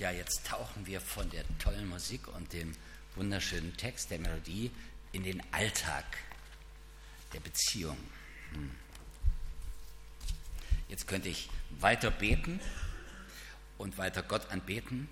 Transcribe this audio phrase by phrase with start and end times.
[0.00, 2.74] Ja, jetzt tauchen wir von der tollen Musik und dem
[3.16, 4.70] wunderschönen Text der Melodie
[5.12, 6.06] in den Alltag
[7.34, 7.98] der Beziehung.
[8.52, 8.70] Hm.
[10.88, 11.50] Jetzt könnte ich
[11.80, 12.60] weiter beten
[13.76, 15.06] und weiter Gott anbeten,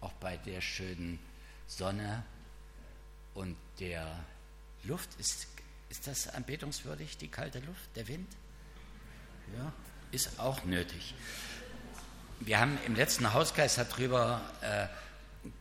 [0.00, 1.20] auch bei der schönen
[1.68, 2.24] Sonne
[3.34, 4.24] und der
[4.82, 5.08] Luft.
[5.20, 5.46] Ist,
[5.88, 8.28] ist das anbetungswürdig, die kalte Luft, der Wind?
[9.56, 9.72] Ja,
[10.10, 11.14] ist auch nötig
[12.46, 14.86] wir haben im letzten Hausgeist darüber äh,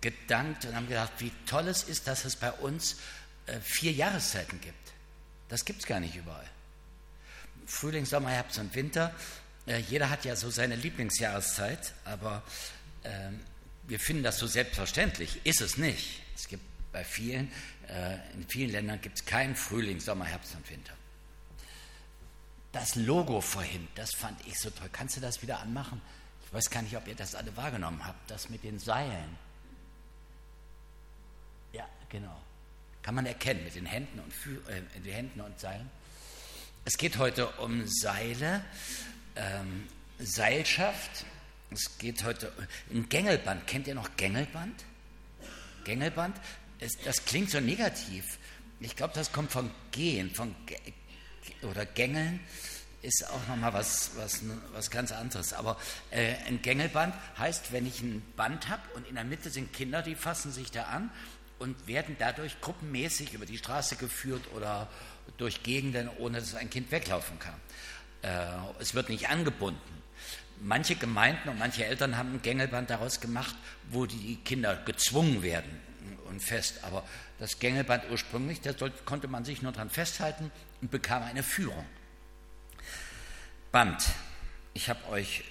[0.02, 2.98] gedankt und haben gedacht, wie toll es ist, dass es bei uns
[3.46, 4.94] äh, vier Jahreszeiten gibt.
[5.50, 6.48] Das gibt es gar nicht überall.
[7.66, 9.14] Frühling, Sommer, Herbst und Winter.
[9.66, 12.44] Äh, jeder hat ja so seine Lieblingsjahreszeit, aber
[13.04, 13.40] ähm,
[13.84, 15.46] wir finden das so selbstverständlich.
[15.46, 16.22] Ist es nicht.
[16.36, 17.52] Es gibt bei vielen,
[17.88, 20.94] äh, in vielen Ländern gibt es keinen Frühling, Sommer, Herbst und Winter.
[22.72, 24.90] Das Logo vorhin, das fand ich so toll.
[24.92, 26.02] Kannst du das wieder anmachen?
[26.52, 29.38] Ich weiß gar nicht, ob ihr das alle wahrgenommen habt, das mit den Seilen.
[31.72, 32.38] Ja, genau.
[33.02, 34.34] Kann man erkennen mit den Händen und,
[34.68, 35.90] äh, den Händen und Seilen.
[36.84, 38.66] Es geht heute um Seile,
[39.38, 39.88] ähm,
[40.20, 41.26] Seilschaft.
[41.70, 42.52] Es geht heute
[42.90, 43.66] um Gängelband.
[43.66, 44.84] Kennt ihr noch Gängelband?
[45.86, 46.36] Gängelband,
[46.80, 48.40] es, das klingt so negativ.
[48.82, 50.54] Ich glaube, das kommt von Gehen, von
[51.62, 52.42] oder Gängeln
[53.02, 54.42] ist auch nochmal was, was,
[54.74, 55.54] was ganz anderes.
[55.54, 55.78] Aber
[56.12, 60.02] äh, ein Gängelband heißt, wenn ich ein Band habe und in der Mitte sind Kinder,
[60.02, 61.10] die fassen sich da an
[61.60, 64.88] und werden dadurch gruppenmäßig über die Straße geführt oder
[65.38, 67.56] durch Gegenden, ohne dass ein Kind weglaufen kann.
[68.22, 68.46] Äh,
[68.80, 69.80] es wird nicht angebunden.
[70.60, 73.56] Manche Gemeinden und manche Eltern haben ein Gängelband daraus gemacht,
[73.90, 75.82] wo die Kinder gezwungen werden
[76.30, 76.84] und fest.
[76.84, 77.04] Aber
[77.40, 78.74] das Gängelband ursprünglich, da
[79.06, 80.52] konnte man sich nur dran festhalten
[80.82, 81.86] und bekam eine Führung.
[83.72, 84.04] Band.
[84.74, 85.46] Ich habe euch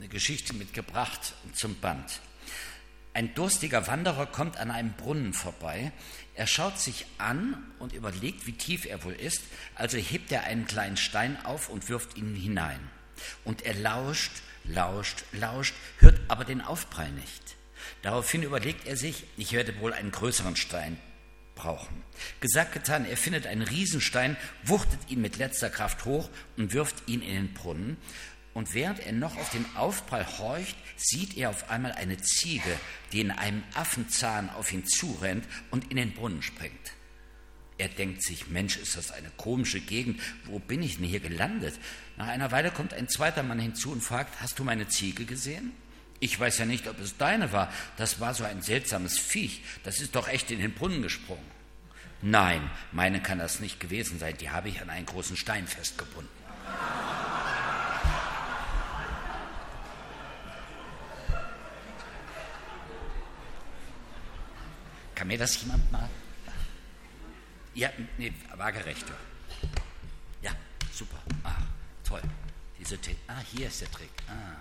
[0.00, 2.20] eine Geschichte mitgebracht zum Band.
[3.14, 5.92] Ein durstiger Wanderer kommt an einem Brunnen vorbei.
[6.34, 9.42] Er schaut sich an und überlegt, wie tief er wohl ist.
[9.76, 12.80] Also hebt er einen kleinen Stein auf und wirft ihn hinein.
[13.44, 14.32] Und er lauscht,
[14.64, 17.56] lauscht, lauscht, hört aber den Aufprall nicht.
[18.02, 20.98] Daraufhin überlegt er sich, ich werde wohl einen größeren Stein
[21.56, 22.04] brauchen.
[22.40, 27.22] Gesagt, getan, er findet einen Riesenstein, wuchtet ihn mit letzter Kraft hoch und wirft ihn
[27.22, 27.96] in den Brunnen.
[28.54, 32.78] Und während er noch auf den Aufprall horcht, sieht er auf einmal eine Ziege,
[33.12, 36.92] die in einem Affenzahn auf ihn zurennt und in den Brunnen springt.
[37.78, 41.74] Er denkt sich, Mensch, ist das eine komische Gegend, wo bin ich denn hier gelandet?
[42.16, 45.72] Nach einer Weile kommt ein zweiter Mann hinzu und fragt, hast du meine Ziege gesehen?
[46.18, 47.70] Ich weiß ja nicht, ob es deine war.
[47.96, 49.62] Das war so ein seltsames Viech.
[49.84, 51.44] Das ist doch echt in den Brunnen gesprungen.
[52.22, 54.36] Nein, meine kann das nicht gewesen sein.
[54.38, 56.30] Die habe ich an einen großen Stein festgebunden.
[65.14, 66.08] Kann mir das jemand mal?
[67.74, 69.12] Ja, nee, waagerechte.
[70.42, 70.52] Ja,
[70.92, 71.18] super.
[71.42, 71.62] Ah,
[72.04, 72.22] toll.
[72.78, 74.10] Diese ah, hier ist der Trick.
[74.28, 74.56] Ah.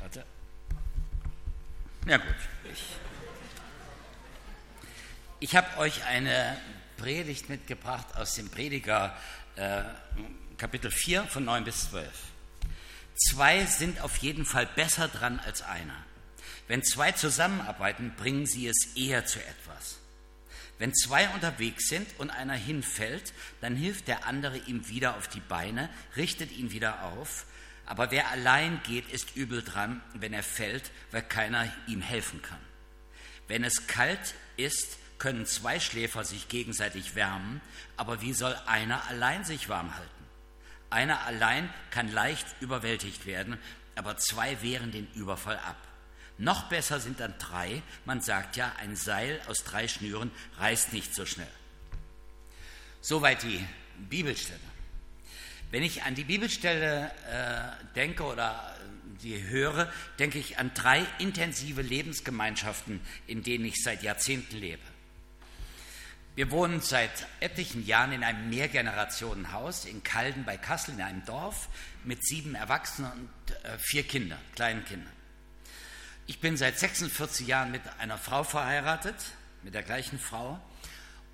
[0.00, 0.24] Warte.
[2.06, 2.36] Ja gut.
[2.72, 2.82] Ich,
[5.40, 6.56] ich habe euch eine
[6.96, 9.16] Predigt mitgebracht aus dem Prediger
[9.56, 9.82] äh,
[10.56, 12.08] Kapitel 4 von 9 bis 12.
[13.28, 16.04] Zwei sind auf jeden Fall besser dran als einer.
[16.68, 19.98] Wenn zwei zusammenarbeiten, bringen sie es eher zu etwas.
[20.78, 25.40] Wenn zwei unterwegs sind und einer hinfällt, dann hilft der andere ihm wieder auf die
[25.40, 27.46] Beine, richtet ihn wieder auf.
[27.88, 32.60] Aber wer allein geht, ist übel dran, wenn er fällt, weil keiner ihm helfen kann.
[33.46, 37.62] Wenn es kalt ist, können zwei Schläfer sich gegenseitig wärmen,
[37.96, 40.26] aber wie soll einer allein sich warm halten?
[40.90, 43.56] Einer allein kann leicht überwältigt werden,
[43.94, 45.78] aber zwei wehren den Überfall ab.
[46.36, 51.14] Noch besser sind dann drei, man sagt ja, ein Seil aus drei Schnüren reißt nicht
[51.14, 51.50] so schnell.
[53.00, 53.66] Soweit die
[53.96, 54.60] Bibelstelle.
[55.70, 58.74] Wenn ich an die Bibelstelle äh, denke oder
[59.22, 64.82] die höre, denke ich an drei intensive Lebensgemeinschaften, in denen ich seit Jahrzehnten lebe.
[66.36, 71.68] Wir wohnen seit etlichen Jahren in einem Mehrgenerationenhaus in Kalden bei Kassel in einem Dorf
[72.04, 75.12] mit sieben Erwachsenen und äh, vier Kindern, kleinen Kindern.
[76.28, 79.16] Ich bin seit 46 Jahren mit einer Frau verheiratet,
[79.64, 80.60] mit der gleichen Frau.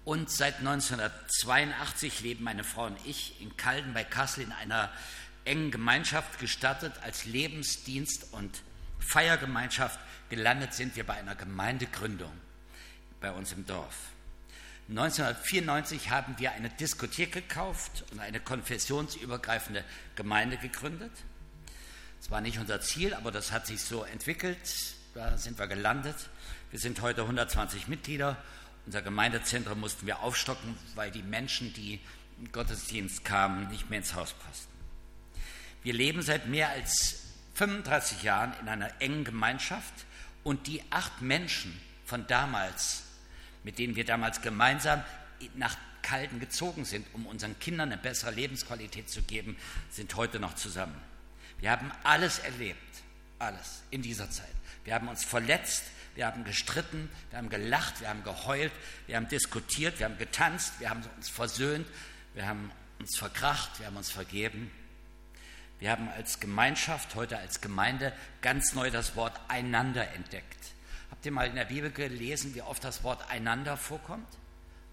[0.04, 4.90] Und seit 1982 leben meine Frau und ich in Kalden bei Kassel in einer
[5.44, 8.62] engen Gemeinschaft gestartet als Lebensdienst und
[8.98, 9.98] Feiergemeinschaft.
[10.28, 12.32] Gelandet sind wir bei einer Gemeindegründung
[13.20, 13.94] bei uns im Dorf.
[14.90, 19.82] 1994 haben wir eine Diskothek gekauft und eine konfessionsübergreifende
[20.14, 21.12] Gemeinde gegründet.
[22.20, 24.58] Es war nicht unser Ziel, aber das hat sich so entwickelt.
[25.14, 26.16] Da sind wir gelandet.
[26.70, 28.36] Wir sind heute 120 Mitglieder.
[28.86, 32.00] Unser Gemeindezentrum mussten wir aufstocken, weil die Menschen, die
[32.38, 34.72] im Gottesdienst kamen, nicht mehr ins Haus passten.
[35.82, 37.22] Wir leben seit mehr als
[37.54, 39.94] 35 Jahren in einer engen Gemeinschaft
[40.42, 43.04] und die acht Menschen von damals,
[43.62, 45.02] mit denen wir damals gemeinsam
[45.54, 49.56] nach Kalten gezogen sind, um unseren Kindern eine bessere Lebensqualität zu geben,
[49.90, 51.00] sind heute noch zusammen.
[51.58, 52.78] Wir haben alles erlebt,
[53.38, 54.52] alles in dieser Zeit.
[54.84, 55.84] Wir haben uns verletzt,
[56.14, 58.72] wir haben gestritten, wir haben gelacht, wir haben geheult,
[59.06, 61.86] wir haben diskutiert, wir haben getanzt, wir haben uns versöhnt,
[62.34, 62.70] wir haben
[63.00, 64.70] uns verkracht, wir haben uns vergeben.
[65.80, 68.12] Wir haben als Gemeinschaft, heute als Gemeinde,
[68.42, 70.72] ganz neu das Wort einander entdeckt.
[71.10, 74.28] Habt ihr mal in der Bibel gelesen, wie oft das Wort einander vorkommt?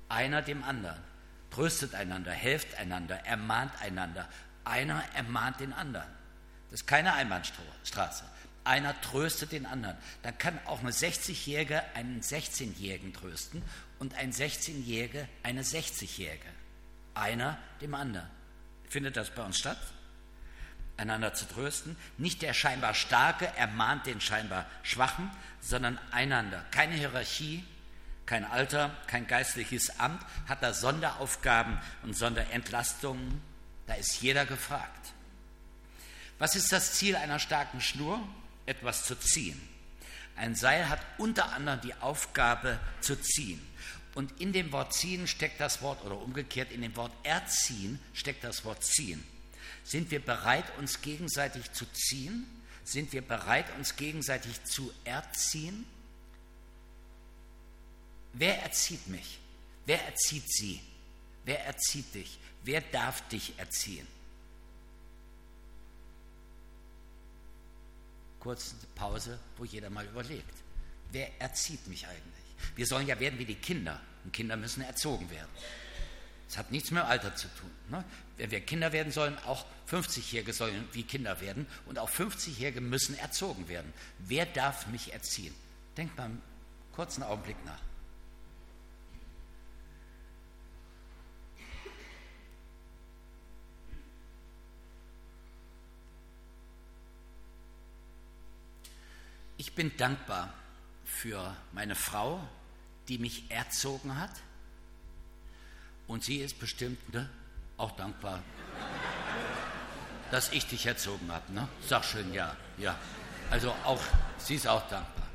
[0.09, 0.99] Einer dem anderen.
[1.51, 4.27] Tröstet einander, helft einander, ermahnt einander.
[4.63, 6.07] Einer ermahnt den anderen.
[6.69, 8.25] Das ist keine Einbahnstraße.
[8.63, 9.97] Einer tröstet den anderen.
[10.21, 13.63] Dann kann auch eine 60-Jährige einen 16-Jährigen trösten
[13.99, 16.47] und ein 16-Jährige eine 60-Jährige.
[17.15, 18.29] Einer dem anderen.
[18.87, 19.79] Findet das bei uns statt?
[20.97, 21.95] Einander zu trösten.
[22.17, 26.63] Nicht der scheinbar Starke ermahnt den scheinbar Schwachen, sondern einander.
[26.69, 27.63] Keine Hierarchie,
[28.27, 33.41] kein Alter, kein geistliches Amt hat da Sonderaufgaben und Sonderentlastungen.
[33.87, 35.13] Da ist jeder gefragt.
[36.37, 38.19] Was ist das Ziel einer starken Schnur?
[38.71, 39.61] Etwas zu ziehen.
[40.37, 43.61] Ein Seil hat unter anderem die Aufgabe zu ziehen.
[44.15, 48.45] Und in dem Wort ziehen steckt das Wort, oder umgekehrt, in dem Wort erziehen steckt
[48.45, 49.21] das Wort ziehen.
[49.83, 52.45] Sind wir bereit, uns gegenseitig zu ziehen?
[52.85, 55.85] Sind wir bereit, uns gegenseitig zu erziehen?
[58.31, 59.39] Wer erzieht mich?
[59.85, 60.79] Wer erzieht sie?
[61.43, 62.39] Wer erzieht dich?
[62.63, 64.07] Wer darf dich erziehen?
[68.41, 70.55] Kurze Pause, wo jeder mal überlegt.
[71.11, 72.45] Wer erzieht mich eigentlich?
[72.75, 73.99] Wir sollen ja werden wie die Kinder.
[74.23, 75.49] Und Kinder müssen erzogen werden.
[76.47, 77.71] Das hat nichts mit dem Alter zu tun.
[77.89, 78.03] Ne?
[78.37, 81.65] Wenn wir Kinder werden sollen, auch 50-Jährige sollen wie Kinder werden.
[81.85, 83.93] Und auch 50-Jährige müssen erzogen werden.
[84.19, 85.53] Wer darf mich erziehen?
[85.95, 86.41] Denkt mal einen
[86.93, 87.79] kurzen Augenblick nach.
[99.61, 100.51] Ich bin dankbar
[101.05, 102.41] für meine Frau,
[103.07, 104.31] die mich erzogen hat.
[106.07, 107.29] Und sie ist bestimmt ne,
[107.77, 108.41] auch dankbar,
[110.31, 111.53] dass ich dich erzogen habe.
[111.53, 111.67] Ne?
[111.87, 112.97] Sag schön ja, ja.
[113.51, 114.01] Also auch,
[114.39, 115.27] sie ist auch dankbar.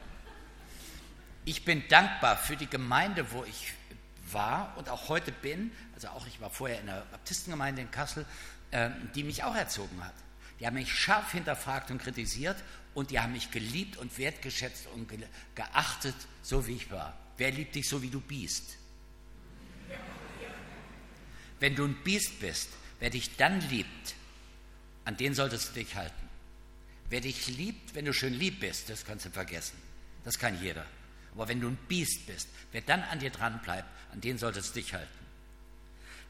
[1.45, 3.75] Ich bin dankbar für die Gemeinde, wo ich
[4.33, 5.71] war und auch heute bin.
[5.95, 8.27] Also auch ich war vorher in der Baptistengemeinde in Kassel,
[8.73, 10.15] äh, die mich auch erzogen hat.
[10.59, 12.57] Die haben mich scharf hinterfragt und kritisiert
[12.95, 15.11] und die haben mich geliebt und wertgeschätzt und
[15.55, 17.19] geachtet, so wie ich war.
[17.37, 18.79] Wer liebt dich so, wie du bist?
[21.61, 22.71] Wenn du ein Biest bist,
[23.01, 24.15] wer dich dann liebt,
[25.05, 26.29] an den solltest du dich halten.
[27.09, 29.77] Wer dich liebt, wenn du schön lieb bist, das kannst du vergessen.
[30.25, 30.85] Das kann jeder.
[31.35, 34.71] Aber wenn du ein Biest bist, wer dann an dir dran bleibt, an den solltest
[34.71, 35.27] du dich halten.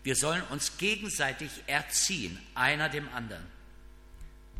[0.02, 3.44] Wir sollen uns gegenseitig erziehen, einer dem anderen.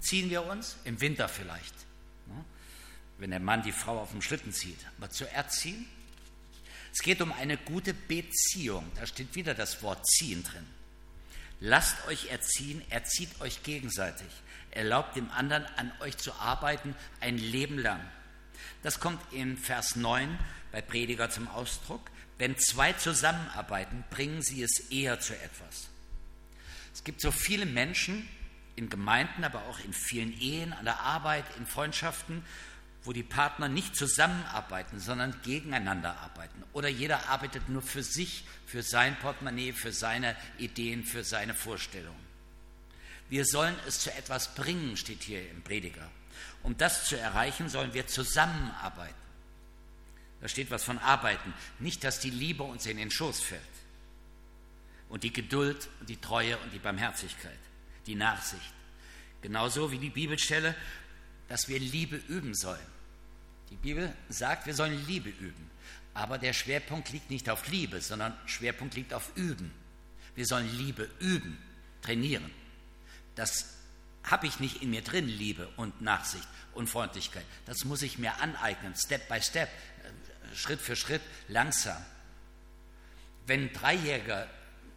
[0.00, 0.76] Ziehen wir uns?
[0.84, 1.74] Im Winter vielleicht
[3.18, 4.78] wenn der Mann die Frau auf dem Schlitten zieht.
[4.98, 5.86] Aber zu erziehen?
[6.92, 8.90] Es geht um eine gute Beziehung.
[8.96, 10.66] Da steht wieder das Wort ziehen drin.
[11.60, 14.28] Lasst euch erziehen, erzieht euch gegenseitig.
[14.70, 18.00] Erlaubt dem anderen an euch zu arbeiten ein Leben lang.
[18.82, 20.38] Das kommt in Vers 9
[20.72, 22.10] bei Prediger zum Ausdruck.
[22.38, 25.88] Wenn zwei zusammenarbeiten, bringen sie es eher zu etwas.
[26.92, 28.28] Es gibt so viele Menschen
[28.76, 32.44] in Gemeinden, aber auch in vielen Ehen, an der Arbeit, in Freundschaften,
[33.02, 36.62] wo die Partner nicht zusammenarbeiten, sondern gegeneinander arbeiten.
[36.72, 42.26] Oder jeder arbeitet nur für sich, für sein Portemonnaie, für seine Ideen, für seine Vorstellungen.
[43.28, 46.10] Wir sollen es zu etwas bringen, steht hier im Prediger.
[46.62, 49.14] Um das zu erreichen, sollen wir zusammenarbeiten.
[50.40, 51.54] Da steht was von Arbeiten.
[51.78, 53.62] Nicht, dass die Liebe uns in den Schoß fällt.
[55.08, 57.58] Und die Geduld und die Treue und die Barmherzigkeit,
[58.06, 58.72] die Nachsicht.
[59.42, 60.74] Genauso wie die Bibelstelle,
[61.48, 62.78] dass wir Liebe üben sollen.
[63.70, 65.70] Die Bibel sagt, wir sollen Liebe üben.
[66.14, 69.70] Aber der Schwerpunkt liegt nicht auf Liebe, sondern Schwerpunkt liegt auf Üben.
[70.34, 71.58] Wir sollen Liebe üben,
[72.02, 72.50] trainieren.
[73.34, 73.74] Das
[74.24, 77.44] habe ich nicht in mir drin, Liebe und Nachsicht und Freundlichkeit.
[77.66, 82.02] Das muss ich mir aneignen, Step by Step, äh, Schritt für Schritt, langsam.
[83.46, 84.48] Wenn ein Dreijähriger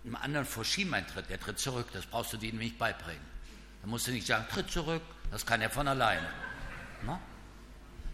[0.04, 3.22] einem anderen vor Schienbein tritt, der tritt zurück, das brauchst du dir nicht beibringen.
[3.82, 5.02] Da musst du nicht sagen, tritt zurück,
[5.32, 6.28] Das kann er von alleine.
[7.04, 7.20] Ne?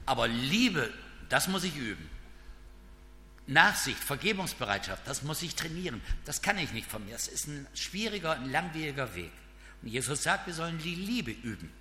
[0.06, 0.92] Aber Liebe,
[1.30, 2.10] das muss ich üben.
[3.48, 6.01] Nachsicht, Vergebungsbereitschaft, das muss ich trainieren.
[6.25, 7.13] Das kann ich nicht von mir.
[7.13, 9.32] Das ist ein schwieriger, ein langwieriger Weg.
[9.82, 11.72] Und Jesus sagt, wir sollen die Liebe üben.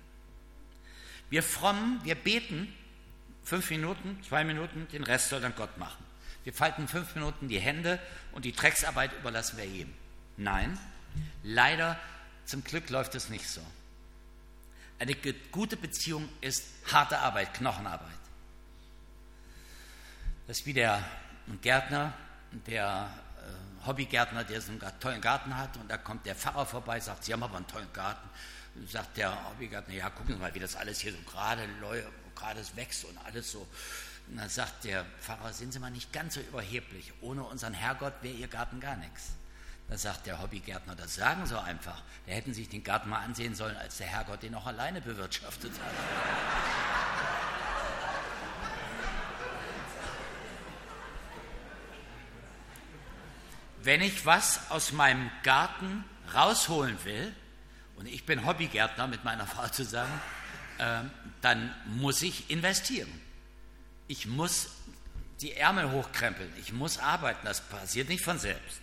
[1.29, 2.71] Wir frommen, wir beten
[3.43, 6.03] fünf Minuten, zwei Minuten, den Rest soll dann Gott machen.
[6.45, 7.99] Wir falten fünf Minuten die Hände
[8.31, 9.91] und die Drecksarbeit überlassen wir ihm.
[10.37, 10.79] Nein,
[11.43, 11.99] leider,
[12.45, 13.61] zum Glück läuft es nicht so.
[14.99, 15.15] Eine
[15.51, 18.13] gute Beziehung ist harte Arbeit, Knochenarbeit.
[20.45, 21.03] Das ist wie der
[21.63, 22.13] Gärtner,
[22.67, 26.99] der äh, Hobbygärtner, der so einen tollen Garten hat und da kommt der Pfarrer vorbei,
[26.99, 28.29] sagt, Sie haben aber einen tollen Garten.
[28.75, 31.67] Und sagt der Hobbygärtner, ja, gucken Sie mal, wie das alles hier so gerade
[32.35, 33.67] gerade wächst und alles so.
[34.27, 37.13] Und dann sagt der Pfarrer, sind Sie mal nicht ganz so überheblich.
[37.21, 39.33] Ohne unseren Herrgott wäre Ihr Garten gar nichts.
[39.87, 42.01] Da sagt der Hobbygärtner, das sagen so einfach.
[42.25, 44.99] Da hätten Sie sich den Garten mal ansehen sollen, als der Herrgott den auch alleine
[44.99, 45.91] bewirtschaftet hat.
[53.83, 56.03] Wenn ich was aus meinem Garten
[56.33, 57.31] rausholen will,
[57.97, 60.19] und ich bin Hobbygärtner mit meiner Frau zusammen,
[60.79, 61.01] äh,
[61.41, 63.09] dann muss ich investieren.
[64.07, 64.69] Ich muss
[65.41, 68.79] die Ärmel hochkrempeln, ich muss arbeiten, das passiert nicht von selbst.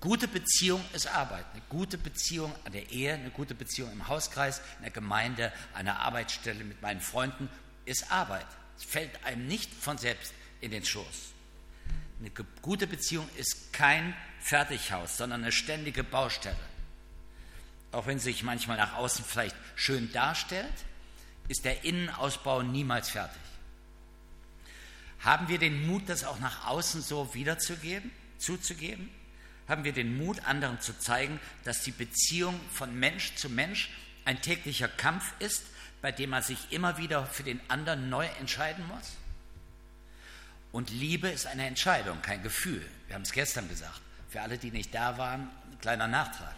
[0.00, 1.44] Gute Beziehung ist Arbeit.
[1.52, 5.84] Eine gute Beziehung an der Ehe, eine gute Beziehung im Hauskreis, in der Gemeinde, an
[5.84, 7.50] der Arbeitsstelle mit meinen Freunden
[7.84, 8.46] ist Arbeit.
[8.78, 11.34] Es fällt einem nicht von selbst in den Schoß.
[12.18, 12.30] Eine
[12.62, 16.56] gute Beziehung ist kein Fertighaus, sondern eine ständige Baustelle.
[17.92, 20.72] Auch wenn sie sich manchmal nach außen vielleicht schön darstellt,
[21.48, 23.40] ist der Innenausbau niemals fertig.
[25.20, 29.10] Haben wir den Mut, das auch nach außen so wiederzugeben, zuzugeben?
[29.68, 33.90] Haben wir den Mut, anderen zu zeigen, dass die Beziehung von Mensch zu Mensch
[34.24, 35.64] ein täglicher Kampf ist,
[36.02, 39.16] bei dem man sich immer wieder für den anderen neu entscheiden muss?
[40.72, 42.84] Und Liebe ist eine Entscheidung, kein Gefühl.
[43.06, 44.00] Wir haben es gestern gesagt.
[44.30, 46.54] Für alle, die nicht da waren, ein kleiner Nachtrag.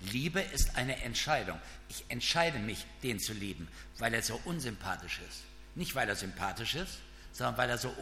[0.00, 1.60] Liebe ist eine Entscheidung.
[1.88, 5.42] Ich entscheide mich, den zu lieben, weil er so unsympathisch ist.
[5.74, 6.98] Nicht, weil er sympathisch ist,
[7.32, 7.94] sondern weil er so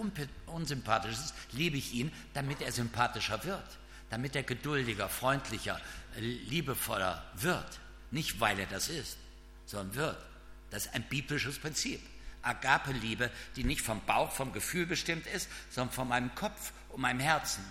[0.47, 3.79] unsympathisch ist, liebe ich ihn, damit er sympathischer wird,
[4.11, 5.81] damit er geduldiger, freundlicher,
[6.17, 7.81] liebevoller wird.
[8.11, 9.19] Nicht, weil er das ist,
[9.67, 10.27] sondern wird.
[10.71, 12.01] Das ist ein biblisches Prinzip.
[12.43, 17.21] Agape-Liebe, die nicht vom Bauch, vom Gefühl bestimmt ist, sondern von meinem Kopf und meinem
[17.21, 17.65] Herzen.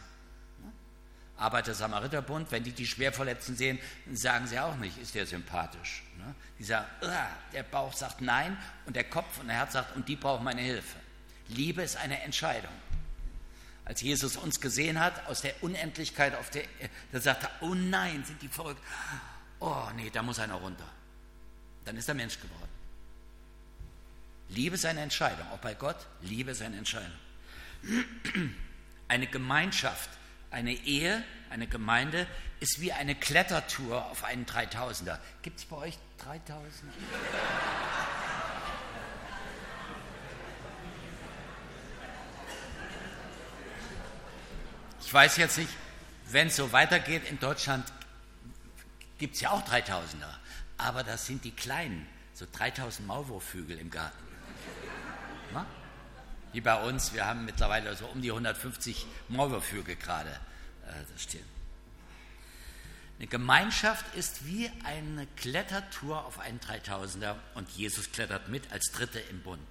[1.38, 3.80] Arbeiter-Samariter-Bund, wenn die die Schwerverletzten sehen,
[4.12, 6.04] sagen sie auch nicht, ist der sympathisch.
[6.18, 6.36] Ne?
[6.58, 6.88] Die sagen,
[7.54, 10.62] der Bauch sagt nein und der Kopf und der Herz sagt, und die brauchen meine
[10.62, 10.98] Hilfe.
[11.50, 12.72] Liebe ist eine Entscheidung.
[13.86, 16.64] Als Jesus uns gesehen hat, aus der Unendlichkeit auf der,
[17.12, 18.82] da sagt er, oh nein, sind die verrückt.
[19.60, 20.88] Oh nee, da muss einer runter.
[21.86, 22.68] Dann ist er Mensch geworden.
[24.50, 27.18] Liebe ist eine Entscheidung, auch bei Gott, Liebe ist eine Entscheidung.
[29.08, 30.10] Eine Gemeinschaft
[30.52, 32.28] eine Ehe, eine Gemeinde
[32.60, 35.18] ist wie eine Klettertour auf einen 3000er.
[35.42, 36.92] Gibt es bei euch 3000?
[45.08, 45.70] Ich weiß jetzt nicht,
[46.32, 47.86] wenn es so weitergeht, in Deutschland
[49.18, 50.36] gibt es ja auch 3000er,
[50.78, 54.18] aber das sind die kleinen, so 3000 Maulwurfhügel im Garten.
[55.54, 55.66] Na?
[56.52, 57.14] wie bei uns.
[57.14, 60.32] Wir haben mittlerweile so um die 150 Maulwurfhügel gerade
[60.86, 61.46] äh, stehen.
[63.18, 69.22] Eine Gemeinschaft ist wie eine Klettertour auf einen 3000er und Jesus klettert mit als Dritte
[69.22, 69.66] im Bund.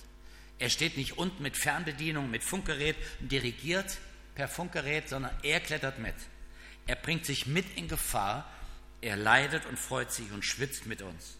[0.59, 3.99] Er steht nicht unten mit Fernbedienung, mit Funkgerät und dirigiert
[4.37, 6.15] per Funkgerät, sondern er klettert mit.
[6.87, 8.49] Er bringt sich mit in Gefahr,
[9.01, 11.37] er leidet und freut sich und schwitzt mit uns.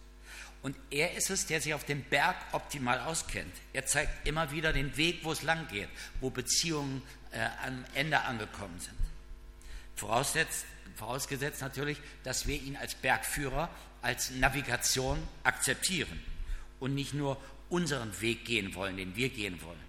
[0.63, 3.53] Und er ist es, der sich auf dem Berg optimal auskennt.
[3.73, 5.87] Er zeigt immer wieder den Weg, wo es lang geht,
[6.19, 7.01] wo Beziehungen
[7.31, 8.97] äh, am Ende angekommen sind.
[9.95, 13.69] Voraussetzt, vorausgesetzt natürlich, dass wir ihn als Bergführer,
[14.01, 16.21] als Navigation akzeptieren
[16.79, 19.86] und nicht nur unseren Weg gehen wollen, den wir gehen wollen.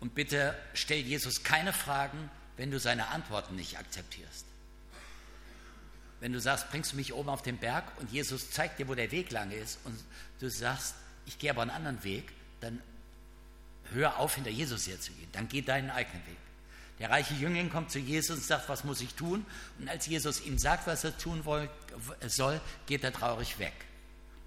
[0.00, 4.46] Und bitte stell Jesus keine Fragen, wenn du seine Antworten nicht akzeptierst.
[6.20, 8.94] Wenn du sagst, bringst du mich oben auf den Berg und Jesus zeigt dir, wo
[8.94, 9.98] der Weg lang ist und
[10.40, 10.94] du sagst,
[11.26, 12.82] ich gehe aber einen anderen Weg, dann
[13.92, 15.28] hör auf, hinter Jesus herzugehen.
[15.32, 16.36] Dann geh deinen eigenen Weg.
[16.98, 19.46] Der reiche Jüngling kommt zu Jesus und sagt, was muss ich tun?
[19.78, 21.42] Und als Jesus ihm sagt, was er tun
[22.26, 23.72] soll, geht er traurig weg.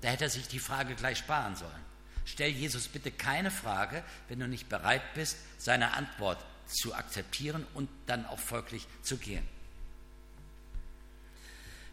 [0.01, 1.92] Da hätte er sich die Frage gleich sparen sollen.
[2.25, 7.89] Stell Jesus bitte keine Frage, wenn du nicht bereit bist, seine Antwort zu akzeptieren und
[8.07, 9.47] dann auch folglich zu gehen.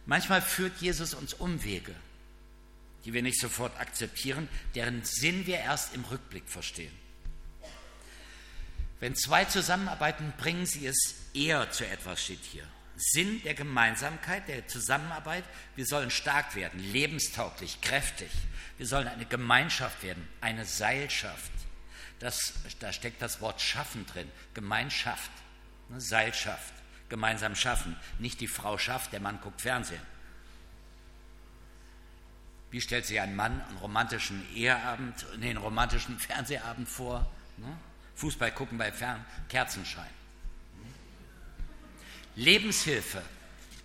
[0.05, 1.95] Manchmal führt Jesus uns Umwege.
[3.03, 6.93] die wir nicht sofort akzeptieren, deren Sinn wir erst im Rückblick verstehen.
[8.99, 12.67] Wenn zwei zusammenarbeiten, bringen sie es eher zu etwas, steht hier.
[13.01, 15.43] Sinn der Gemeinsamkeit, der Zusammenarbeit,
[15.75, 18.29] wir sollen stark werden, lebenstauglich, kräftig.
[18.77, 21.51] Wir sollen eine Gemeinschaft werden, eine Seilschaft.
[22.19, 25.31] Das, da steckt das Wort Schaffen drin, Gemeinschaft,
[25.89, 26.73] ne, Seilschaft,
[27.09, 27.97] gemeinsam schaffen.
[28.19, 30.01] Nicht die Frau schafft, der Mann guckt Fernsehen.
[32.69, 37.29] Wie stellt sich ein Mann einen romantischen Eheabend, den romantischen Fernsehabend vor?
[37.57, 37.77] Ne?
[38.15, 40.20] Fußball gucken bei Fern Kerzenschein.
[42.35, 43.21] Lebenshilfe,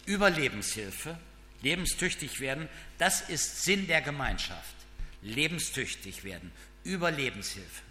[0.07, 1.19] Überlebenshilfe,
[1.63, 4.75] lebenstüchtig werden, das ist Sinn der Gemeinschaft.
[5.23, 6.53] Lebenstüchtig werden,
[6.85, 7.83] Überlebenshilfe.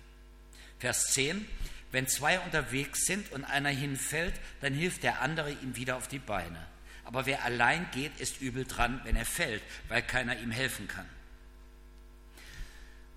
[0.79, 1.45] Vers 10,
[1.91, 6.19] wenn zwei unterwegs sind und einer hinfällt, dann hilft der andere ihm wieder auf die
[6.19, 6.65] Beine.
[7.03, 11.07] Aber wer allein geht, ist übel dran, wenn er fällt, weil keiner ihm helfen kann.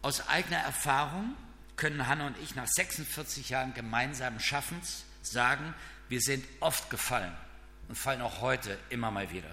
[0.02, 1.34] Aus eigener Erfahrung
[1.76, 5.74] können Hanna und ich nach 46 Jahren gemeinsamen Schaffens sagen,
[6.08, 7.32] wir sind oft gefallen
[7.88, 9.50] und fallen auch heute immer mal wieder.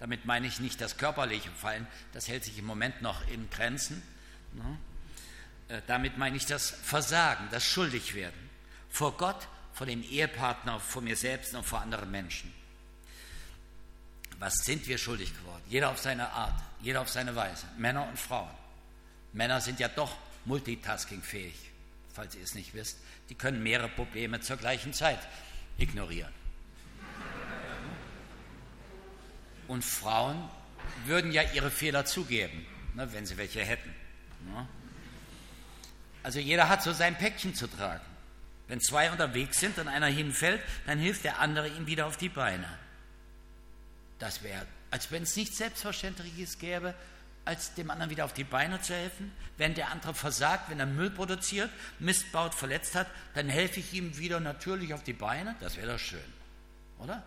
[0.00, 4.02] Damit meine ich nicht das körperliche Fallen, das hält sich im Moment noch in Grenzen.
[4.54, 4.78] Ne?
[5.68, 8.50] Äh, damit meine ich das Versagen, das Schuldigwerden.
[8.90, 12.52] Vor Gott, vor dem Ehepartner, vor mir selbst und vor anderen Menschen.
[14.38, 15.62] Was sind wir schuldig geworden?
[15.68, 18.50] Jeder auf seine Art, jeder auf seine Weise, Männer und Frauen.
[19.32, 21.54] Männer sind ja doch multitaskingfähig,
[22.12, 22.98] falls ihr es nicht wisst.
[23.28, 25.20] Die können mehrere Probleme zur gleichen Zeit
[25.78, 26.32] ignorieren.
[29.68, 30.48] Und Frauen
[31.06, 33.94] würden ja ihre Fehler zugeben, ne, wenn sie welche hätten.
[34.52, 34.66] Ne?
[36.22, 38.04] Also jeder hat so sein Päckchen zu tragen.
[38.68, 42.28] Wenn zwei unterwegs sind und einer hinfällt, dann hilft der andere ihm wieder auf die
[42.28, 42.66] Beine.
[44.18, 46.94] Das wäre, als wenn es nichts Selbstverständliches gäbe,
[47.44, 49.32] als dem anderen wieder auf die Beine zu helfen.
[49.56, 53.92] Wenn der andere versagt, wenn er Müll produziert, Mist baut, verletzt hat, dann helfe ich
[53.92, 55.56] ihm wieder natürlich auf die Beine.
[55.60, 56.20] Das wäre doch schön,
[56.98, 57.22] oder?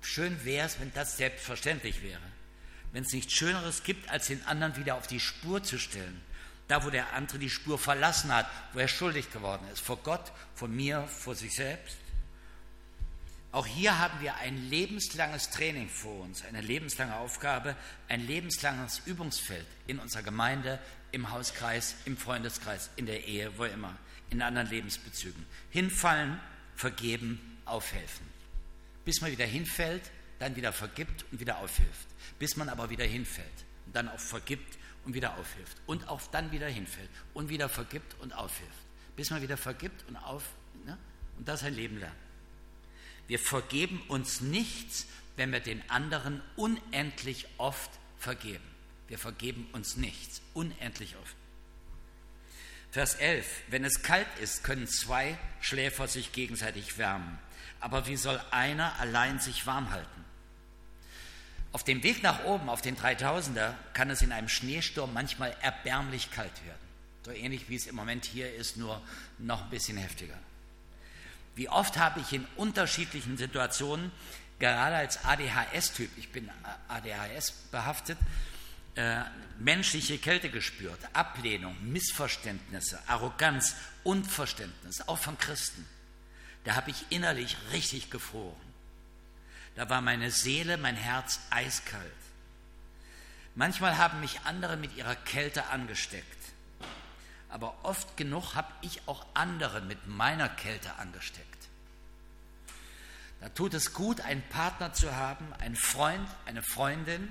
[0.00, 2.20] Schön wäre es, wenn das selbstverständlich wäre.
[2.92, 6.22] Wenn es nichts Schöneres gibt, als den anderen wieder auf die Spur zu stellen.
[6.68, 9.80] Da, wo der andere die Spur verlassen hat, wo er schuldig geworden ist.
[9.80, 11.96] Vor Gott, vor mir, vor sich selbst.
[13.58, 17.74] Auch hier haben wir ein lebenslanges Training vor uns, eine lebenslange Aufgabe,
[18.06, 20.78] ein lebenslanges Übungsfeld in unserer Gemeinde,
[21.10, 23.98] im Hauskreis, im Freundeskreis, in der Ehe, wo immer,
[24.30, 25.44] in anderen Lebensbezügen.
[25.70, 26.38] Hinfallen,
[26.76, 28.28] vergeben, aufhelfen.
[29.04, 32.06] Bis man wieder hinfällt, dann wieder vergibt und wieder aufhilft.
[32.38, 35.78] Bis man aber wieder hinfällt und dann auch vergibt und wieder aufhilft.
[35.86, 38.86] Und auch dann wieder hinfällt und wieder vergibt und aufhilft.
[39.16, 40.44] Bis man wieder vergibt und auf.
[40.86, 40.96] Ne?
[41.36, 42.12] Und das ein Leben lang.
[43.28, 48.64] Wir vergeben uns nichts, wenn wir den anderen unendlich oft vergeben.
[49.06, 51.36] Wir vergeben uns nichts, unendlich oft.
[52.90, 53.46] Vers 11.
[53.68, 57.38] Wenn es kalt ist, können zwei Schläfer sich gegenseitig wärmen.
[57.80, 60.24] Aber wie soll einer allein sich warm halten?
[61.70, 66.30] Auf dem Weg nach oben, auf den 3000er, kann es in einem Schneesturm manchmal erbärmlich
[66.30, 66.88] kalt werden.
[67.24, 69.02] So ähnlich wie es im Moment hier ist, nur
[69.38, 70.38] noch ein bisschen heftiger.
[71.58, 74.12] Wie oft habe ich in unterschiedlichen Situationen,
[74.60, 76.48] gerade als ADHS-Typ, ich bin
[76.86, 78.16] ADHS behaftet,
[78.94, 79.22] äh,
[79.58, 85.84] menschliche Kälte gespürt, Ablehnung, Missverständnisse, Arroganz, Unverständnis, auch von Christen.
[86.62, 88.54] Da habe ich innerlich richtig gefroren.
[89.74, 92.04] Da war meine Seele, mein Herz eiskalt.
[93.56, 96.37] Manchmal haben mich andere mit ihrer Kälte angesteckt
[97.48, 101.68] aber oft genug habe ich auch andere mit meiner Kälte angesteckt.
[103.40, 107.28] Da tut es gut, einen Partner zu haben, einen Freund, eine Freundin,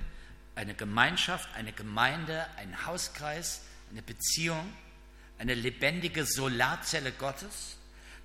[0.54, 4.72] eine Gemeinschaft, eine Gemeinde, einen Hauskreis, eine Beziehung,
[5.38, 7.76] eine lebendige Solarzelle Gottes,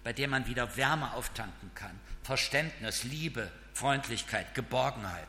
[0.03, 5.27] bei der man wieder Wärme auftanken kann, Verständnis, Liebe, Freundlichkeit, Geborgenheit.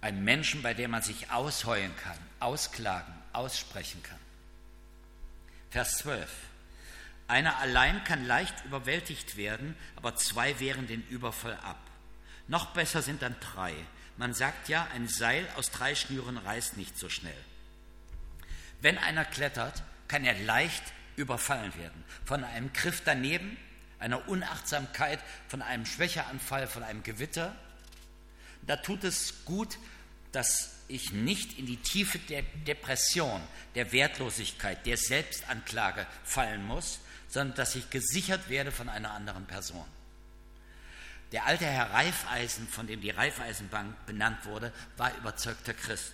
[0.00, 4.18] Ein Menschen, bei dem man sich ausheulen kann, ausklagen, aussprechen kann.
[5.72, 6.28] Vers 12.
[7.28, 11.80] Einer allein kann leicht überwältigt werden, aber zwei wehren den Überfall ab.
[12.46, 13.72] Noch besser sind dann drei.
[14.18, 17.32] Man sagt ja, ein Seil aus drei Schnüren reißt nicht so schnell.
[18.82, 20.82] Wenn einer klettert, kann er leicht
[21.16, 22.04] überfallen werden.
[22.26, 23.56] Von einem Griff daneben,
[23.98, 27.56] einer Unachtsamkeit, von einem Schwächeanfall, von einem Gewitter.
[28.66, 29.78] Da tut es gut,
[30.32, 33.40] dass ich nicht in die Tiefe der Depression,
[33.74, 39.86] der Wertlosigkeit, der Selbstanklage fallen muss, sondern dass ich gesichert werde von einer anderen Person.
[41.32, 46.12] Der alte Herr Reifeisen, von dem die Reifeisenbank benannt wurde, war überzeugter Christ.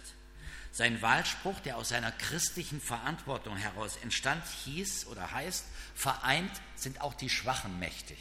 [0.71, 5.65] Sein Wahlspruch, der aus seiner christlichen Verantwortung heraus entstand, hieß oder heißt,
[5.95, 8.19] vereint sind auch die Schwachen mächtig.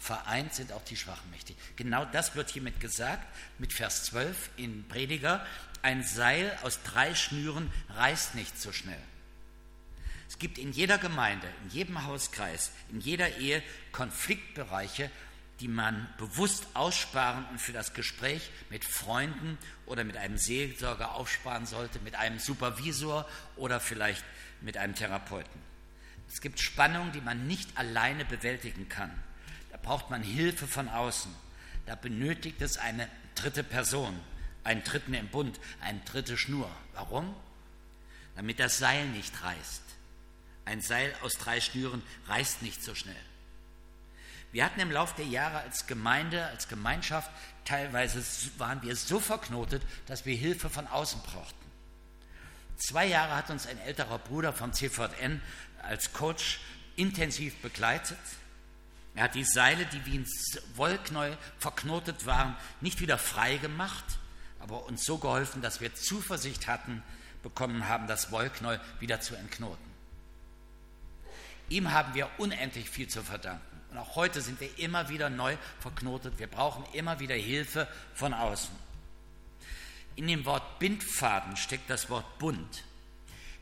[0.00, 1.56] Vereint sind auch die Schwachen mächtig.
[1.76, 3.26] Genau das wird hiermit gesagt,
[3.58, 5.46] mit Vers 12 in Prediger.
[5.82, 9.00] Ein Seil aus drei Schnüren reißt nicht so schnell.
[10.26, 15.10] Es gibt in jeder Gemeinde, in jedem Hauskreis, in jeder Ehe Konfliktbereiche,
[15.60, 21.66] die man bewusst aussparen und für das Gespräch mit Freunden oder mit einem Seelsorger aufsparen
[21.66, 24.24] sollte, mit einem Supervisor oder vielleicht
[24.62, 25.60] mit einem Therapeuten.
[26.26, 29.12] Es gibt Spannungen, die man nicht alleine bewältigen kann.
[29.70, 31.34] Da braucht man Hilfe von außen.
[31.86, 34.18] Da benötigt es eine dritte Person,
[34.64, 36.70] einen dritten im Bund, eine dritte Schnur.
[36.94, 37.34] Warum?
[38.36, 39.82] Damit das Seil nicht reißt.
[40.64, 43.16] Ein Seil aus drei Schnüren reißt nicht so schnell.
[44.52, 47.30] Wir hatten im Laufe der Jahre als Gemeinde, als Gemeinschaft,
[47.64, 48.22] teilweise
[48.58, 51.56] waren wir so verknotet, dass wir Hilfe von außen brauchten.
[52.76, 55.40] Zwei Jahre hat uns ein älterer Bruder vom CVN
[55.82, 56.60] als Coach
[56.96, 58.18] intensiv begleitet.
[59.14, 60.26] Er hat die Seile, die wie ein
[60.76, 64.04] Wollknäuel verknotet waren, nicht wieder frei gemacht,
[64.60, 67.02] aber uns so geholfen, dass wir Zuversicht hatten,
[67.42, 69.90] bekommen haben, das Wollknäuel wieder zu entknoten.
[71.68, 73.64] Ihm haben wir unendlich viel zu verdanken.
[73.90, 76.38] Und auch heute sind wir immer wieder neu verknotet.
[76.38, 78.74] Wir brauchen immer wieder Hilfe von außen.
[80.16, 82.84] In dem Wort Bindfaden steckt das Wort Bund.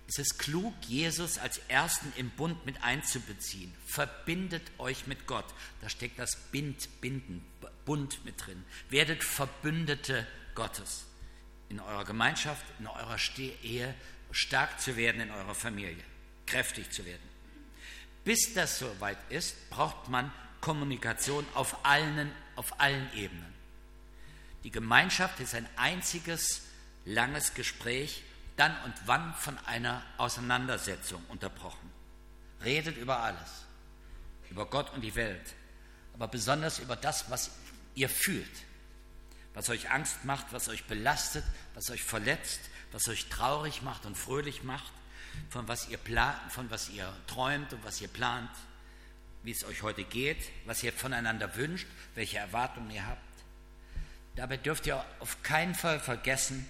[0.09, 3.75] Es ist klug, Jesus als Ersten im Bund mit einzubeziehen.
[3.85, 5.44] Verbindet euch mit Gott.
[5.83, 7.44] Da steckt das Bind, Binden,
[7.85, 8.64] Bund mit drin.
[8.88, 11.05] Werdet Verbündete Gottes.
[11.68, 13.18] In eurer Gemeinschaft, in eurer
[13.62, 13.94] Ehe
[14.31, 16.03] stark zu werden, in eurer Familie,
[16.47, 17.29] kräftig zu werden.
[18.25, 23.55] Bis das soweit ist, braucht man Kommunikation auf allen, auf allen Ebenen.
[24.64, 26.62] Die Gemeinschaft ist ein einziges
[27.05, 28.23] langes Gespräch,
[28.59, 31.90] dann und wann von einer Auseinandersetzung unterbrochen.
[32.64, 33.66] Redet über alles,
[34.51, 35.55] über Gott und die Welt,
[36.14, 37.53] aber besonders über das, was
[37.94, 38.51] ihr fühlt,
[39.55, 41.44] was euch Angst macht, was euch belastet,
[41.75, 42.61] was euch verletzt,
[42.92, 44.92] was euch traurig macht und fröhlich macht,
[45.51, 48.51] von was ihr plant, von was ihr träumt und was ihr plant,
[49.42, 53.23] wie es euch heute geht, was ihr voneinander wünscht, welche Erwartungen ihr habt.
[54.35, 56.68] Dabei dürft ihr auf keinen Fall vergessen,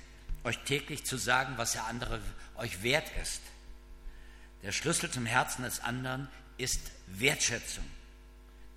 [0.48, 2.20] euch täglich zu sagen, was der andere
[2.56, 3.42] euch wert ist.
[4.62, 7.84] Der Schlüssel zum Herzen des anderen ist Wertschätzung,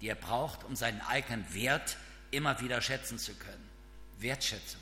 [0.01, 1.95] die er braucht, um seinen eigenen Wert
[2.29, 3.69] immer wieder schätzen zu können.
[4.19, 4.81] Wertschätzung.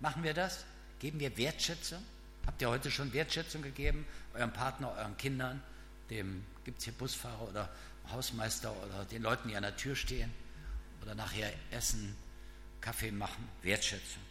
[0.00, 0.64] Machen wir das?
[0.98, 2.02] Geben wir Wertschätzung?
[2.44, 4.04] Habt ihr heute schon Wertschätzung gegeben?
[4.34, 5.62] Eurem Partner, euren Kindern?
[6.10, 7.70] Dem gibt es hier Busfahrer oder
[8.10, 10.32] Hausmeister oder den Leuten, die an der Tür stehen?
[11.02, 12.16] Oder nachher essen,
[12.80, 13.48] Kaffee machen?
[13.62, 14.22] Wertschätzung.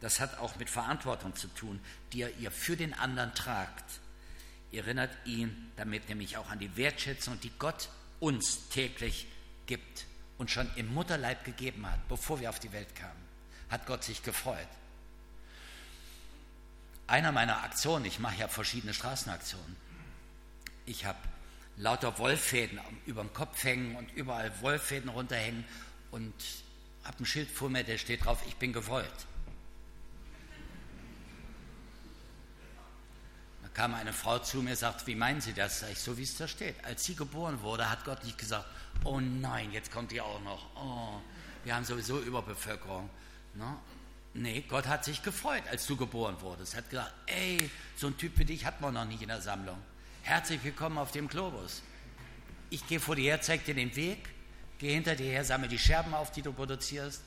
[0.00, 1.80] Das hat auch mit Verantwortung zu tun,
[2.12, 4.00] die ihr für den anderen tragt.
[4.70, 7.88] Ihr erinnert ihn damit nämlich auch an die Wertschätzung, die Gott
[8.20, 9.26] uns täglich
[9.66, 10.06] gibt
[10.36, 13.28] und schon im Mutterleib gegeben hat, bevor wir auf die Welt kamen.
[13.70, 14.68] Hat Gott sich gefreut
[17.08, 19.76] einer meiner Aktionen, ich mache ja verschiedene Straßenaktionen,
[20.86, 21.18] ich habe
[21.76, 25.64] lauter Wollfäden über dem Kopf hängen und überall Wollfäden runterhängen
[26.10, 26.34] und
[27.04, 29.26] habe ein Schild vor mir, der steht drauf, ich bin gewollt.
[33.78, 35.78] Kam eine Frau zu mir und sagte, wie meinen Sie das?
[35.78, 36.84] Sag ich, so wie es da steht.
[36.84, 38.66] Als sie geboren wurde, hat Gott nicht gesagt,
[39.04, 40.66] oh nein, jetzt kommt die auch noch.
[40.74, 41.20] Oh,
[41.62, 43.08] wir haben sowieso Überbevölkerung.
[43.54, 43.76] Ne?
[44.34, 46.74] Nee, Gott hat sich gefreut, als du geboren wurdest.
[46.74, 49.78] Hat gesagt, ey, so ein Typ wie dich hat man noch nicht in der Sammlung.
[50.22, 51.82] Herzlich willkommen auf dem Globus.
[52.70, 54.28] Ich gehe vor dir her, zeig dir den Weg,
[54.80, 57.22] gehe hinter dir her, sammle die Scherben auf, die du produzierst.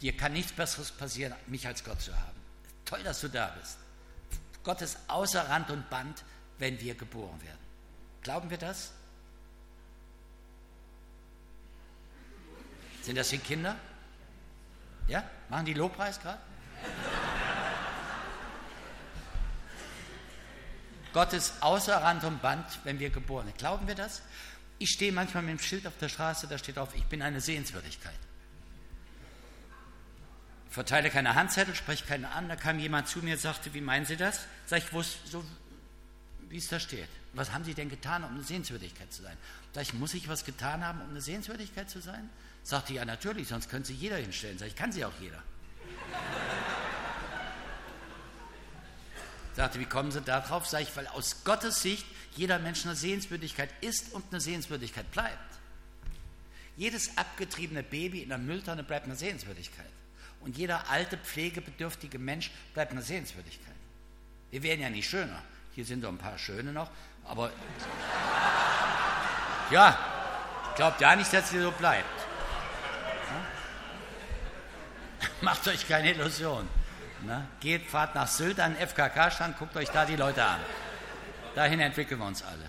[0.00, 2.36] Dir kann nichts Besseres passieren, mich als Gott zu haben.
[2.84, 3.78] Toll, dass du da bist.
[4.64, 6.24] Gott ist außer Rand und Band,
[6.58, 7.58] wenn wir geboren werden.
[8.22, 8.92] Glauben wir das?
[13.02, 13.76] Sind das die Kinder?
[15.06, 15.22] Ja?
[15.50, 16.40] Machen die Lobpreis gerade?
[21.12, 23.58] Gott ist außer Rand und Band, wenn wir geboren sind.
[23.58, 24.22] Glauben wir das?
[24.78, 27.40] Ich stehe manchmal mit dem Schild auf der Straße, da steht drauf, ich bin eine
[27.40, 28.18] Sehenswürdigkeit.
[30.74, 32.48] Ich verteile keine Handzettel, spreche keinen an.
[32.48, 34.40] Da kam jemand zu mir und sagte, wie meinen Sie das?
[34.66, 35.44] Sag ich, wusste so,
[36.48, 37.06] wie es da steht.
[37.32, 39.36] Was haben Sie denn getan, um eine Sehenswürdigkeit zu sein?
[39.72, 42.28] Sag ich, muss ich was getan haben, um eine Sehenswürdigkeit zu sein?
[42.64, 44.58] Sagte ja natürlich, sonst könnte sie jeder hinstellen.
[44.58, 45.40] Sag ich, kann sie auch jeder.
[49.54, 50.66] Sagte, wie kommen Sie da drauf?
[50.66, 55.38] Sag ich, weil aus Gottes Sicht jeder Mensch eine Sehenswürdigkeit ist und eine Sehenswürdigkeit bleibt.
[56.76, 59.86] Jedes abgetriebene Baby in der Mülltonne bleibt eine Sehenswürdigkeit.
[60.44, 63.74] Und jeder alte, pflegebedürftige Mensch bleibt eine Sehenswürdigkeit.
[64.50, 65.42] Wir werden ja nicht schöner.
[65.74, 66.90] Hier sind doch ein paar Schöne noch,
[67.24, 67.50] aber
[69.70, 69.98] ja,
[70.76, 72.04] glaubt ja nicht, dass ihr so bleibt.
[75.20, 75.28] Ja?
[75.40, 76.68] Macht euch keine Illusion.
[77.22, 77.48] Ne?
[77.60, 80.60] Geht, fahrt nach Sylt an den FKK-Stand, guckt euch da die Leute an.
[81.54, 82.68] Dahin entwickeln wir uns alle.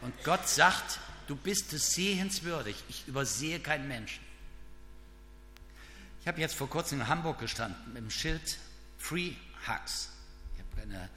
[0.00, 2.82] Und Gott sagt, du bist es sehenswürdig.
[2.88, 4.24] Ich übersehe keinen Menschen.
[6.24, 8.56] Ich habe jetzt vor kurzem in Hamburg gestanden mit dem Schild
[8.96, 9.34] Free
[9.68, 10.08] Hugs.
[10.54, 11.10] Ich habe eine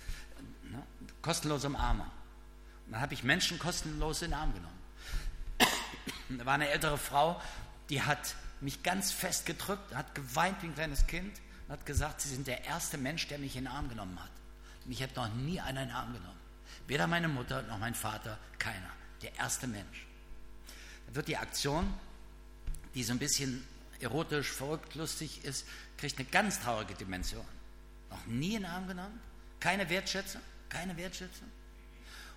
[0.63, 0.83] ne,
[1.21, 2.07] kostenlose Umarmung.
[2.85, 4.77] Und dann habe ich Menschen kostenlos in den Arm genommen.
[6.37, 7.41] da war eine ältere Frau,
[7.89, 12.19] die hat mich ganz fest gedrückt, hat geweint wie ein kleines Kind und hat gesagt,
[12.19, 14.31] sie sind der erste Mensch, der mich in den Arm genommen hat.
[14.83, 16.39] Mich hat noch nie einer in den Arm genommen.
[16.85, 18.89] Weder meine Mutter noch mein Vater, keiner.
[19.21, 20.05] Der erste Mensch.
[21.07, 21.93] Da wird die Aktion,
[22.93, 23.63] die so ein bisschen
[23.99, 25.65] erotisch, verrückt, lustig ist,
[25.97, 27.45] kriegt eine ganz traurige Dimension.
[28.09, 29.19] Noch nie in Arm genommen,
[29.59, 31.47] keine Wertschätzung, keine Wertschätzung.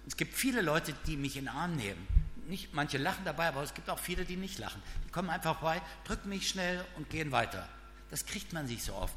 [0.02, 2.06] Und es gibt viele Leute, die mich in den Arm nehmen.
[2.48, 4.82] Nicht, manche lachen dabei, aber es gibt auch viele, die nicht lachen.
[5.06, 7.68] Die kommen einfach vorbei, drücken mich schnell und gehen weiter.
[8.10, 9.14] Das kriegt man sich so oft.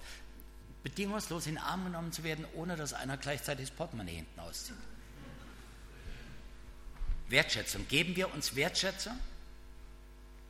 [0.84, 4.75] Bedingungslos in den Arm genommen zu werden, ohne dass einer gleichzeitig das Portemonnaie hinten auszieht.
[7.29, 7.88] Wertschätzung.
[7.88, 9.17] Geben wir uns Wertschätzung?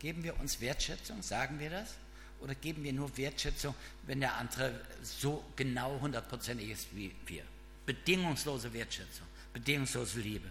[0.03, 1.21] Geben wir uns Wertschätzung?
[1.23, 1.95] Sagen wir das?
[2.41, 3.73] Oder geben wir nur Wertschätzung,
[4.05, 7.45] wenn der andere so genau hundertprozentig ist wie wir?
[7.85, 10.49] Bedingungslose Wertschätzung, bedingungslose Liebe.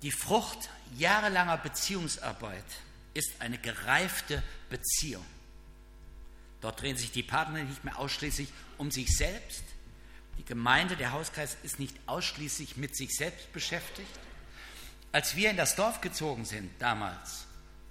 [0.00, 2.64] Die Frucht jahrelanger Beziehungsarbeit
[3.12, 5.26] ist eine gereifte Beziehung.
[6.62, 9.62] Dort drehen sich die Partner nicht mehr ausschließlich um sich selbst.
[10.38, 14.08] Die Gemeinde, der Hauskreis ist nicht ausschließlich mit sich selbst beschäftigt.
[15.12, 17.44] Als wir in das Dorf gezogen sind, damals,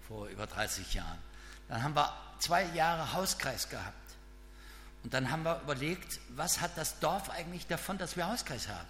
[0.08, 1.20] vor über 30 Jahren,
[1.70, 3.96] dann haben wir zwei Jahre Hauskreis gehabt.
[5.04, 8.88] Und dann haben wir überlegt, was hat das Dorf eigentlich davon, dass wir Hauskreis haben?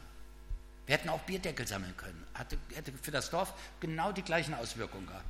[0.85, 2.23] Wir hätten auch Bierdeckel sammeln können.
[2.33, 5.25] Hatte, hätte für das Dorf genau die gleichen Auswirkungen gehabt.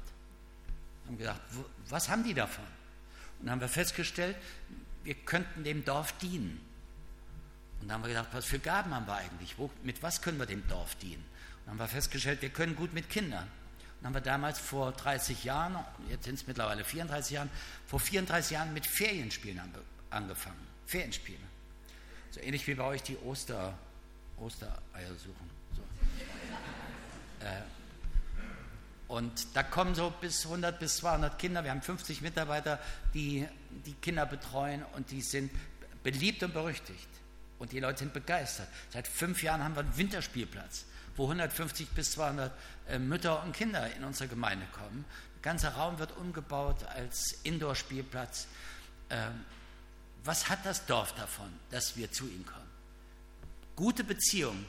[1.03, 1.41] Wir haben gedacht,
[1.89, 2.65] was haben die davon?
[3.39, 4.35] Und dann haben wir festgestellt,
[5.03, 6.59] wir könnten dem Dorf dienen.
[7.81, 9.57] Und dann haben wir gedacht, was für Gaben haben wir eigentlich?
[9.57, 11.23] Wo, mit was können wir dem Dorf dienen?
[11.23, 13.47] Und dann haben wir festgestellt, wir können gut mit Kindern.
[14.03, 15.77] Dann haben wir damals vor 30 Jahren,
[16.09, 17.49] jetzt sind es mittlerweile 34 Jahren,
[17.87, 19.61] vor 34 Jahren mit Ferienspielen
[20.09, 20.59] angefangen.
[20.85, 21.39] Ferienspiele.
[22.31, 23.73] So ähnlich wie bei euch die Oster,
[24.37, 25.49] Ostereier suchen.
[25.73, 25.81] So.
[27.43, 27.61] Äh,
[29.09, 31.63] und da kommen so bis 100 bis 200 Kinder.
[31.65, 32.79] Wir haben 50 Mitarbeiter,
[33.13, 33.45] die
[33.85, 35.51] die Kinder betreuen und die sind
[36.03, 37.09] beliebt und berüchtigt.
[37.63, 38.67] Und die Leute sind begeistert.
[38.89, 40.83] Seit fünf Jahren haben wir einen Winterspielplatz,
[41.15, 42.51] wo 150 bis 200
[42.89, 45.05] äh, Mütter und Kinder in unsere Gemeinde kommen.
[45.35, 48.47] Der ganze Raum wird umgebaut als Indoor-Spielplatz.
[49.09, 49.45] Ähm,
[50.25, 52.69] was hat das Dorf davon, dass wir zu ihm kommen?
[53.77, 54.65] Gute Beziehungen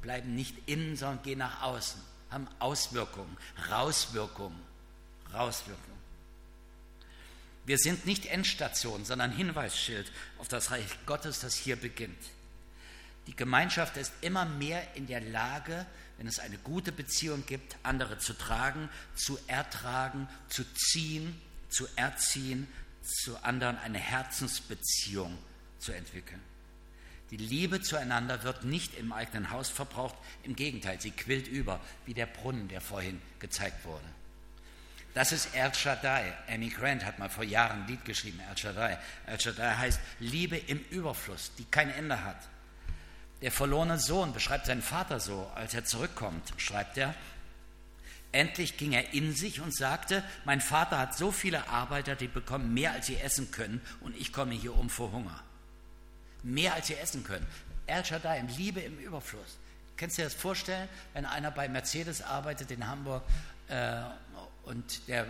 [0.00, 3.36] bleiben nicht innen, sondern gehen nach außen, haben Auswirkungen,
[3.72, 4.60] Rauswirkungen,
[5.34, 5.96] Rauswirkungen.
[7.64, 12.35] Wir sind nicht Endstation, sondern Hinweisschild auf das Reich Gottes, das hier beginnt.
[13.26, 15.86] Die Gemeinschaft ist immer mehr in der Lage,
[16.18, 22.68] wenn es eine gute Beziehung gibt, andere zu tragen, zu ertragen, zu ziehen, zu erziehen,
[23.02, 25.36] zu anderen eine Herzensbeziehung
[25.78, 26.40] zu entwickeln.
[27.30, 32.14] Die Liebe zueinander wird nicht im eigenen Haus verbraucht, im Gegenteil, sie quillt über, wie
[32.14, 34.04] der Brunnen, der vorhin gezeigt wurde.
[35.12, 36.32] Das ist El Shaddai.
[36.46, 38.98] Amy Grant hat mal vor Jahren ein Lied geschrieben, El Shaddai.
[39.26, 42.36] El Shaddai heißt Liebe im Überfluss, die kein Ende hat.
[43.42, 47.14] Der verlorene Sohn beschreibt seinen Vater so, als er zurückkommt, schreibt er,
[48.32, 52.74] Endlich ging er in sich und sagte, mein Vater hat so viele Arbeiter, die bekommen
[52.74, 55.42] mehr, als sie essen können, und ich komme hier um vor Hunger.
[56.42, 57.46] Mehr, als sie essen können.
[57.86, 59.56] El Shaddai, Liebe im Überfluss.
[59.96, 63.22] Kannst du dir das vorstellen, wenn einer bei Mercedes arbeitet in Hamburg
[63.68, 64.02] äh,
[64.64, 65.26] und der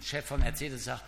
[0.00, 1.04] Chef von Mercedes sagt,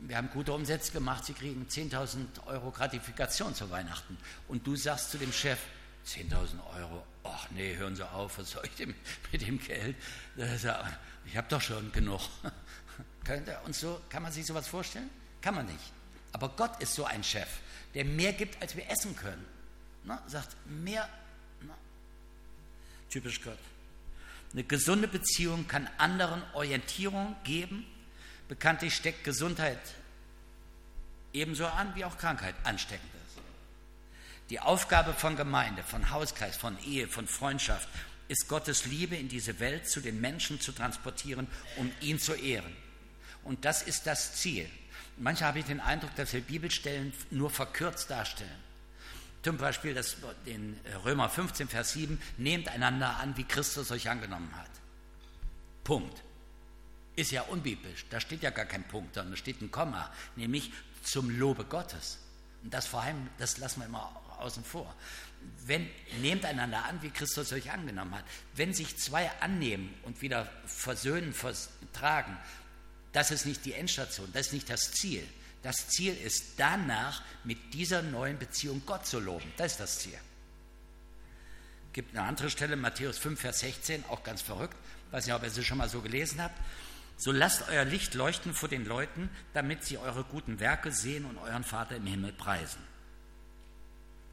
[0.00, 4.18] wir haben gute Umsätze gemacht, Sie kriegen 10.000 Euro Gratifikation zu Weihnachten.
[4.48, 5.58] Und du sagst zu dem Chef,
[6.06, 8.94] 10.000 Euro, ach nee, hören Sie auf, was soll ich denn
[9.32, 9.96] mit dem Geld?
[11.26, 12.20] Ich habe doch schon genug.
[13.64, 15.10] Und so, kann man sich sowas vorstellen?
[15.40, 15.92] Kann man nicht.
[16.32, 17.48] Aber Gott ist so ein Chef,
[17.94, 19.44] der mehr gibt, als wir essen können.
[20.04, 21.08] Na, sagt mehr.
[21.62, 21.74] Na.
[23.10, 23.58] Typisch Gott.
[24.52, 27.86] Eine gesunde Beziehung kann anderen Orientierung geben.
[28.48, 29.78] Bekanntlich steckt Gesundheit
[31.32, 33.10] ebenso an wie auch Krankheit ansteckend.
[34.50, 37.88] Die Aufgabe von Gemeinde, von Hauskreis, von Ehe, von Freundschaft
[38.26, 42.76] ist Gottes Liebe in diese Welt zu den Menschen zu transportieren, um ihn zu ehren.
[43.44, 44.68] Und das ist das Ziel.
[45.16, 48.50] manchmal habe ich den Eindruck, dass wir Bibelstellen nur verkürzt darstellen.
[49.42, 54.54] Zum Beispiel das, den Römer 15, Vers 7, nehmt einander an, wie Christus euch angenommen
[54.56, 54.70] hat.
[55.84, 56.22] Punkt.
[57.14, 58.04] Ist ja unbiblisch.
[58.10, 62.18] Da steht ja gar kein Punkt, sondern da steht ein Komma, nämlich zum Lobe Gottes.
[62.62, 64.94] Und das vor allem, das lassen wir immer außen vor.
[65.64, 65.88] Wenn,
[66.20, 68.24] nehmt einander an, wie Christus euch angenommen hat.
[68.54, 72.36] Wenn sich zwei annehmen und wieder versöhnen, vertragen,
[73.12, 75.26] das ist nicht die Endstation, das ist nicht das Ziel.
[75.62, 79.52] Das Ziel ist danach, mit dieser neuen Beziehung Gott zu loben.
[79.56, 80.18] Das ist das Ziel.
[81.88, 84.76] Es gibt eine andere Stelle, Matthäus 5, Vers 16, auch ganz verrückt.
[85.08, 86.56] Ich weiß nicht, ob ihr sie schon mal so gelesen habt.
[87.16, 91.36] So lasst euer Licht leuchten vor den Leuten, damit sie eure guten Werke sehen und
[91.36, 92.80] euren Vater im Himmel preisen.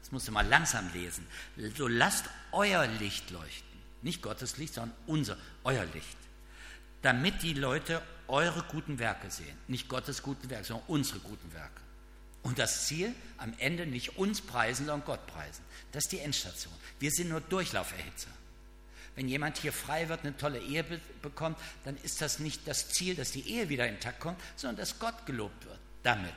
[0.08, 1.26] Das musst du mal langsam lesen.
[1.76, 3.78] So lasst euer Licht leuchten.
[4.00, 6.16] Nicht Gottes Licht, sondern unser, euer Licht.
[7.02, 9.54] Damit die Leute eure guten Werke sehen.
[9.66, 11.82] Nicht Gottes guten Werke, sondern unsere guten Werke.
[12.42, 15.62] Und das Ziel, am Ende nicht uns preisen, sondern Gott preisen.
[15.92, 16.72] Das ist die Endstation.
[17.00, 18.30] Wir sind nur Durchlauferhitzer.
[19.14, 22.88] Wenn jemand hier frei wird, eine tolle Ehe be bekommt, dann ist das nicht das
[22.88, 25.78] Ziel, dass die Ehe wieder intakt kommt, sondern dass Gott gelobt wird.
[26.02, 26.32] Damit.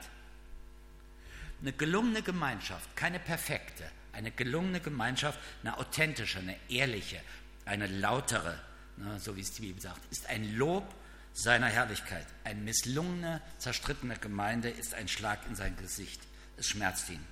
[1.61, 7.21] Eine gelungene Gemeinschaft, keine perfekte, eine gelungene Gemeinschaft, eine authentische, eine ehrliche,
[7.65, 8.59] eine lautere,
[8.97, 10.93] ne, so wie es die Bibel sagt, ist ein Lob
[11.33, 12.25] seiner Herrlichkeit.
[12.43, 16.21] Eine misslungene, zerstrittene Gemeinde ist ein Schlag in sein Gesicht.
[16.57, 17.23] Es schmerzt ihn.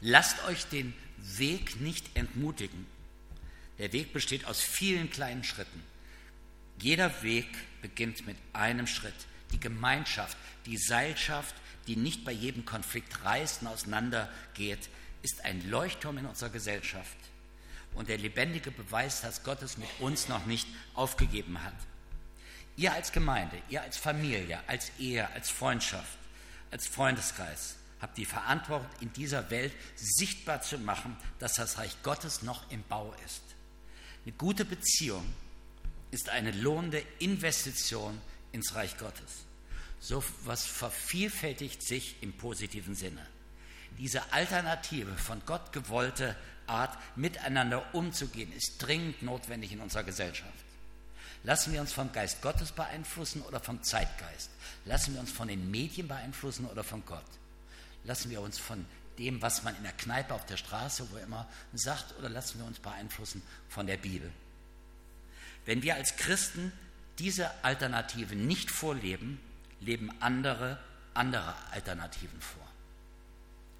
[0.00, 2.86] Lasst euch den Weg nicht entmutigen.
[3.78, 5.82] Der Weg besteht aus vielen kleinen Schritten.
[6.78, 7.48] Jeder Weg
[7.82, 9.14] beginnt mit einem Schritt.
[9.52, 10.36] Die Gemeinschaft,
[10.66, 11.54] die Seilschaft,
[11.86, 14.88] die nicht bei jedem Konflikt reißt und auseinandergeht,
[15.22, 17.16] ist ein Leuchtturm in unserer Gesellschaft
[17.94, 21.74] und der lebendige Beweis, dass Gott es mit uns noch nicht aufgegeben hat.
[22.76, 26.18] Ihr als Gemeinde, ihr als Familie, als Ehe, als Freundschaft,
[26.70, 32.42] als Freundeskreis habt die Verantwortung, in dieser Welt sichtbar zu machen, dass das Reich Gottes
[32.42, 33.42] noch im Bau ist.
[34.24, 35.24] Eine gute Beziehung
[36.10, 38.20] ist eine lohnende Investition
[38.52, 39.46] ins Reich Gottes.
[40.04, 43.26] So was vervielfältigt sich im positiven Sinne.
[43.96, 46.36] Diese alternative, von Gott gewollte
[46.66, 50.52] Art, miteinander umzugehen, ist dringend notwendig in unserer Gesellschaft.
[51.42, 54.50] Lassen wir uns vom Geist Gottes beeinflussen oder vom Zeitgeist?
[54.84, 57.24] Lassen wir uns von den Medien beeinflussen oder von Gott?
[58.04, 58.84] Lassen wir uns von
[59.18, 62.66] dem, was man in der Kneipe auf der Straße, wo immer sagt, oder lassen wir
[62.66, 63.40] uns beeinflussen
[63.70, 64.30] von der Bibel?
[65.64, 66.72] Wenn wir als Christen
[67.18, 69.40] diese Alternative nicht vorleben,
[69.84, 70.78] leben andere
[71.14, 72.66] andere Alternativen vor.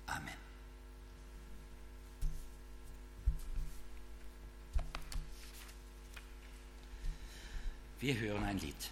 [0.06, 0.34] Amen.
[8.00, 8.90] Wir hören ein Lied.